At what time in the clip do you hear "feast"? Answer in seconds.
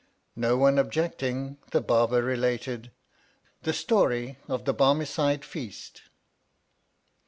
5.45-6.01